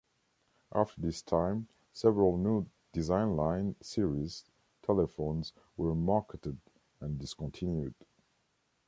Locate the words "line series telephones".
3.35-5.53